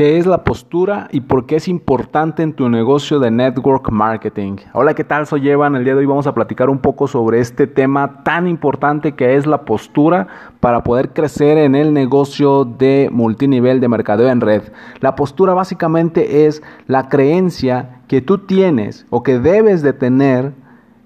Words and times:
¿Qué 0.00 0.16
es 0.16 0.24
la 0.24 0.44
postura 0.44 1.08
y 1.12 1.20
por 1.20 1.44
qué 1.44 1.56
es 1.56 1.68
importante 1.68 2.42
en 2.42 2.54
tu 2.54 2.70
negocio 2.70 3.18
de 3.20 3.30
network 3.30 3.90
marketing? 3.90 4.56
Hola, 4.72 4.94
¿qué 4.94 5.04
tal? 5.04 5.26
Soy 5.26 5.46
Evan. 5.46 5.76
El 5.76 5.84
día 5.84 5.92
de 5.92 5.98
hoy 5.98 6.06
vamos 6.06 6.26
a 6.26 6.32
platicar 6.32 6.70
un 6.70 6.78
poco 6.78 7.06
sobre 7.06 7.38
este 7.38 7.66
tema 7.66 8.24
tan 8.24 8.48
importante 8.48 9.12
que 9.12 9.36
es 9.36 9.46
la 9.46 9.66
postura 9.66 10.26
para 10.58 10.82
poder 10.84 11.10
crecer 11.10 11.58
en 11.58 11.74
el 11.74 11.92
negocio 11.92 12.64
de 12.64 13.10
multinivel 13.12 13.78
de 13.78 13.88
mercadeo 13.88 14.30
en 14.30 14.40
red. 14.40 14.62
La 15.00 15.16
postura 15.16 15.52
básicamente 15.52 16.46
es 16.46 16.62
la 16.86 17.10
creencia 17.10 18.00
que 18.08 18.22
tú 18.22 18.38
tienes 18.38 19.04
o 19.10 19.22
que 19.22 19.38
debes 19.38 19.82
de 19.82 19.92
tener 19.92 20.54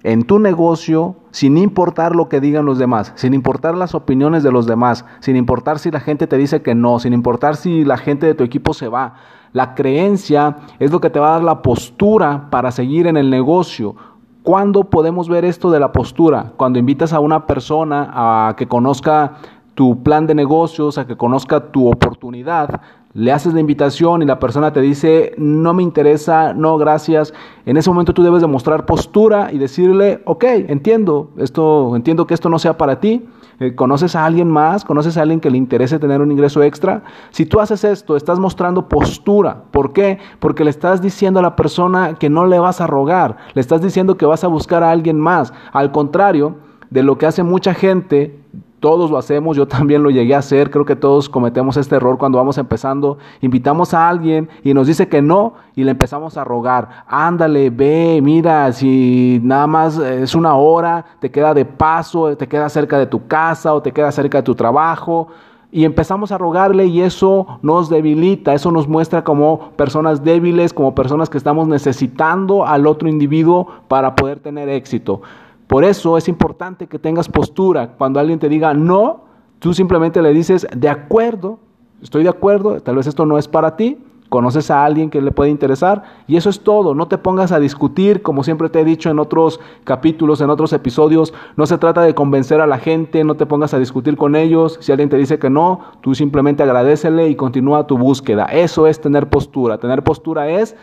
en 0.05 0.23
tu 0.23 0.39
negocio 0.39 1.17
sin 1.31 1.57
importar 1.57 2.15
lo 2.15 2.29
que 2.29 2.41
digan 2.41 2.67
los 2.67 2.79
demás, 2.79 3.13
sin 3.17 3.35
importar 3.35 3.75
las 3.75 3.95
opiniones 3.95 4.43
de 4.43 4.53
los 4.53 4.67
demás, 4.67 5.05
sin 5.21 5.35
importar 5.35 5.79
si 5.79 5.91
la 5.91 5.99
gente 5.99 6.27
te 6.27 6.37
dice 6.37 6.63
que 6.63 6.75
no, 6.75 7.01
sin 7.01 7.13
importar 7.13 7.57
si 7.57 7.85
la 7.85 7.97
gente 7.97 8.27
de 8.27 8.35
tu 8.35 8.45
equipo 8.45 8.75
se 8.75 8.87
va. 8.87 9.15
La 9.53 9.75
creencia 9.75 10.59
es 10.79 10.93
lo 10.93 11.01
que 11.01 11.11
te 11.11 11.19
va 11.19 11.29
a 11.29 11.33
dar 11.33 11.43
la 11.43 11.63
postura 11.63 12.49
para 12.51 12.71
seguir 12.71 13.07
en 13.07 13.17
el 13.17 13.31
negocio. 13.31 13.97
¿Cuándo 14.43 14.85
podemos 14.85 15.29
ver 15.29 15.45
esto 15.47 15.71
de 15.71 15.81
la 15.81 15.91
postura? 15.91 16.53
Cuando 16.57 16.79
invitas 16.79 17.15
a 17.15 17.21
una 17.21 17.47
persona 17.47 18.11
a 18.13 18.57
que 18.57 18.69
conozca 18.69 19.37
tu 19.75 20.03
plan 20.03 20.27
de 20.27 20.35
negocios, 20.35 20.99
a 20.99 21.07
que 21.07 21.17
conozca 21.17 21.73
tu 21.73 21.89
oportunidad, 21.89 22.83
le 23.15 23.31
haces 23.31 23.55
la 23.55 23.61
invitación 23.61 24.23
y 24.23 24.27
la 24.27 24.41
persona 24.41 24.73
te 24.73 24.81
dice, 24.81 25.35
no 25.39 25.73
me 25.73 25.85
interesa, 25.85 26.53
no, 26.53 26.77
gracias. 26.77 27.33
En 27.65 27.77
ese 27.77 27.89
momento 27.89 28.13
tú 28.13 28.25
debes 28.25 28.43
demostrar 28.43 28.87
postura 28.87 29.53
y 29.53 29.59
decirle, 29.59 30.21
ok, 30.25 30.45
entiendo, 30.67 31.31
esto, 31.39 31.95
entiendo 31.95 32.27
que 32.27 32.35
esto 32.35 32.49
no 32.49 32.59
sea 32.59 32.77
para 32.77 32.99
ti. 32.99 33.25
Eh, 33.61 33.77
¿Conoces 33.77 34.17
a 34.17 34.25
alguien 34.25 34.49
más? 34.49 34.85
¿Conoces 34.85 35.17
a 35.17 35.23
alguien 35.23 35.39
que 35.39 35.49
le 35.49 35.59
interese 35.59 36.01
tener 36.01 36.21
un 36.21 36.33
ingreso 36.33 36.61
extra? 36.65 37.05
Si 37.31 37.47
tú 37.47 37.61
haces 37.61 37.85
esto, 37.85 38.17
estás 38.17 38.41
mostrando 38.41 38.89
postura. 38.89 39.63
¿Por 39.71 39.93
qué? 39.93 40.19
Porque 40.41 40.65
le 40.65 40.71
estás 40.71 41.01
diciendo 41.01 41.39
a 41.39 41.43
la 41.43 41.55
persona 41.55 42.15
que 42.15 42.29
no 42.29 42.47
le 42.47 42.59
vas 42.59 42.81
a 42.81 42.89
rogar. 42.89 43.37
Le 43.55 43.61
estás 43.61 43.81
diciendo 43.81 44.17
que 44.17 44.27
vas 44.27 44.43
a 44.43 44.49
buscar 44.49 44.83
a 44.83 44.91
alguien 44.91 45.21
más. 45.21 45.53
Al 45.73 45.93
contrario 45.93 46.57
de 46.91 47.05
lo 47.05 47.17
que 47.17 47.27
hace 47.27 47.45
mucha 47.45 47.75
gente 47.75 48.44
todos 48.85 49.11
lo 49.11 49.17
hacemos, 49.17 49.57
yo 49.57 49.67
también 49.67 50.03
lo 50.03 50.11
llegué 50.11 50.35
a 50.35 50.41
hacer, 50.41 50.71
creo 50.71 50.85
que 50.85 50.95
todos 50.95 51.31
cometemos 51.31 51.79
este 51.79 51.97
error 51.97 52.19
cuando 52.19 52.37
vamos 52.37 52.59
empezando, 52.59 53.17
invitamos 53.41 53.95
a 53.95 54.11
alguien 54.11 54.51
y 54.63 54.75
nos 54.75 54.87
dice 54.87 55.09
que 55.09 55.23
no 55.23 55.55
y 55.75 55.85
le 55.85 55.93
empezamos 55.93 56.37
a 56.37 56.45
rogar, 56.45 56.91
ándale, 57.09 57.71
ve, 57.71 58.21
mira, 58.23 58.71
si 58.73 59.41
nada 59.43 59.67
más 59.67 59.97
es 59.97 60.35
una 60.35 60.55
hora, 60.57 61.03
te 61.19 61.31
queda 61.31 61.55
de 61.55 61.65
paso, 61.65 62.37
te 62.37 62.47
queda 62.47 62.69
cerca 62.69 62.99
de 62.99 63.07
tu 63.07 63.27
casa 63.27 63.73
o 63.73 63.81
te 63.81 63.91
queda 63.91 64.13
cerca 64.13 64.37
de 64.37 64.43
tu 64.43 64.55
trabajo. 64.55 65.29
Y 65.73 65.85
empezamos 65.87 66.31
a 66.31 66.39
rogarle 66.39 66.85
y 66.85 67.01
eso 67.01 67.59
nos 67.63 67.89
debilita, 67.89 68.53
eso 68.53 68.71
nos 68.71 68.87
muestra 68.87 69.25
como 69.25 69.71
personas 69.77 70.23
débiles, 70.23 70.75
como 70.75 70.95
personas 70.95 71.31
que 71.31 71.39
estamos 71.39 71.67
necesitando 71.67 72.67
al 72.67 72.87
otro 72.87 73.09
individuo 73.09 73.67
para 73.89 74.15
poder 74.15 74.41
tener 74.41 74.69
éxito. 74.69 75.23
Por 75.67 75.85
eso 75.85 76.17
es 76.17 76.29
importante 76.29 76.87
que 76.87 76.99
tengas 76.99 77.29
postura. 77.29 77.95
Cuando 77.97 78.21
alguien 78.21 78.39
te 78.39 78.49
diga 78.49 78.75
no, 78.75 79.25
tú 79.59 79.73
simplemente 79.73 80.21
le 80.23 80.33
dices, 80.33 80.67
de 80.77 80.89
acuerdo, 80.89 81.59
estoy 82.03 82.23
de 82.23 82.29
acuerdo, 82.29 82.81
tal 82.81 82.97
vez 82.97 83.07
esto 83.07 83.25
no 83.25 83.39
es 83.39 83.49
para 83.49 83.77
ti, 83.77 83.99
conoces 84.29 84.71
a 84.71 84.85
alguien 84.85 85.11
que 85.11 85.21
le 85.21 85.31
puede 85.31 85.51
interesar 85.51 86.03
y 86.27 86.37
eso 86.37 86.51
es 86.51 86.61
todo, 86.61 86.95
no 86.95 87.07
te 87.07 87.19
pongas 87.19 87.53
a 87.53 87.61
discutir, 87.61 88.21
como 88.21 88.43
siempre 88.43 88.69
te 88.69 88.81
he 88.81 88.85
dicho 88.85 89.09
en 89.09 89.19
otros 89.19 89.61
capítulos, 89.85 90.41
en 90.41 90.51
otros 90.51 90.73
episodios, 90.73 91.33
no 91.57 91.67
se 91.67 91.79
trata 91.79 92.03
de 92.03 92.15
convencer 92.15 92.61
a 92.61 92.67
la 92.67 92.79
gente, 92.79 93.23
no 93.23 93.37
te 93.37 93.47
pongas 93.47 93.75
a 93.75 93.79
discutir 93.79 94.17
con 94.17 94.35
ellos, 94.35 94.79
si 94.81 94.91
alguien 94.91 95.09
te 95.09 95.17
dice 95.17 95.39
que 95.39 95.51
no, 95.51 95.81
tú 96.01 96.15
simplemente 96.15 96.63
agradecele 96.63 97.29
y 97.29 97.37
continúa 97.37 97.87
tu 97.87 97.97
búsqueda, 97.97 98.47
eso 98.47 98.87
es 98.87 99.01
tener 99.01 99.29
postura, 99.29 99.79
tener 99.79 100.03
postura 100.03 100.49
es 100.49 100.75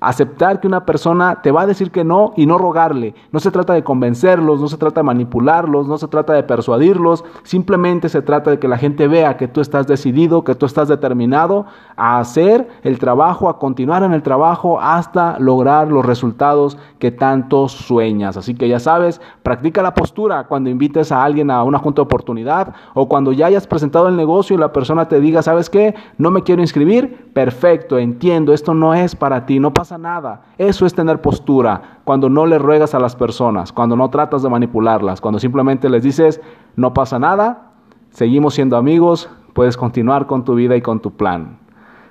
Aceptar 0.00 0.60
que 0.60 0.66
una 0.66 0.84
persona 0.86 1.42
te 1.42 1.50
va 1.50 1.62
a 1.62 1.66
decir 1.66 1.90
que 1.90 2.04
no 2.04 2.32
y 2.36 2.46
no 2.46 2.58
rogarle. 2.58 3.14
No 3.32 3.40
se 3.40 3.50
trata 3.50 3.72
de 3.72 3.84
convencerlos, 3.84 4.60
no 4.60 4.68
se 4.68 4.76
trata 4.76 5.00
de 5.00 5.04
manipularlos, 5.06 5.88
no 5.88 5.98
se 5.98 6.08
trata 6.08 6.32
de 6.32 6.42
persuadirlos. 6.42 7.24
Simplemente 7.42 8.08
se 8.08 8.22
trata 8.22 8.50
de 8.50 8.58
que 8.58 8.68
la 8.68 8.78
gente 8.78 9.08
vea 9.08 9.36
que 9.36 9.48
tú 9.48 9.60
estás 9.60 9.86
decidido, 9.86 10.44
que 10.44 10.54
tú 10.54 10.66
estás 10.66 10.88
determinado 10.88 11.66
a 11.96 12.18
hacer 12.18 12.68
el 12.82 12.98
trabajo, 12.98 13.48
a 13.48 13.58
continuar 13.58 14.02
en 14.02 14.12
el 14.12 14.22
trabajo 14.22 14.80
hasta 14.80 15.38
lograr 15.38 15.88
los 15.88 16.04
resultados 16.04 16.78
que 16.98 17.10
tanto 17.10 17.68
sueñas. 17.68 18.36
Así 18.36 18.54
que 18.54 18.68
ya 18.68 18.78
sabes, 18.78 19.20
practica 19.42 19.82
la 19.82 19.94
postura 19.94 20.44
cuando 20.44 20.70
invites 20.70 21.12
a 21.12 21.24
alguien 21.24 21.50
a 21.50 21.62
una 21.62 21.78
junta 21.78 22.02
de 22.02 22.04
oportunidad 22.04 22.74
o 22.94 23.08
cuando 23.08 23.32
ya 23.32 23.46
hayas 23.46 23.66
presentado 23.66 24.08
el 24.08 24.16
negocio 24.16 24.54
y 24.54 24.58
la 24.58 24.72
persona 24.72 25.08
te 25.08 25.20
diga, 25.20 25.42
¿sabes 25.42 25.70
qué? 25.70 25.94
No 26.18 26.30
me 26.30 26.42
quiero 26.42 26.62
inscribir. 26.62 27.30
Perfecto, 27.32 27.98
entiendo, 27.98 28.52
esto 28.52 28.74
no 28.74 28.94
es 28.94 29.14
para 29.14 29.46
ti, 29.46 29.60
no 29.60 29.72
pasa 29.72 29.87
nada. 29.96 30.42
Eso 30.58 30.84
es 30.84 30.92
tener 30.92 31.22
postura, 31.22 32.00
cuando 32.04 32.28
no 32.28 32.44
le 32.44 32.58
ruegas 32.58 32.94
a 32.94 32.98
las 32.98 33.16
personas, 33.16 33.72
cuando 33.72 33.96
no 33.96 34.10
tratas 34.10 34.42
de 34.42 34.50
manipularlas, 34.50 35.20
cuando 35.20 35.38
simplemente 35.38 35.88
les 35.88 36.02
dices, 36.02 36.40
no 36.76 36.92
pasa 36.92 37.18
nada, 37.18 37.70
seguimos 38.10 38.54
siendo 38.54 38.76
amigos, 38.76 39.30
puedes 39.54 39.76
continuar 39.76 40.26
con 40.26 40.44
tu 40.44 40.54
vida 40.54 40.76
y 40.76 40.82
con 40.82 41.00
tu 41.00 41.12
plan. 41.12 41.58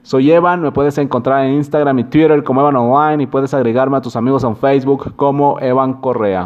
Soy 0.01 0.31
Evan, 0.31 0.61
me 0.61 0.71
puedes 0.71 0.97
encontrar 0.97 1.45
en 1.45 1.55
Instagram 1.55 1.99
y 1.99 2.03
Twitter 2.05 2.41
como 2.43 2.61
Evan 2.61 2.77
Online 2.77 3.23
y 3.23 3.27
puedes 3.27 3.53
agregarme 3.53 3.97
a 3.97 4.01
tus 4.01 4.15
amigos 4.15 4.45
en 4.45 4.55
Facebook 4.55 5.13
como 5.17 5.59
Evan 5.59 5.95
Correa. 5.95 6.45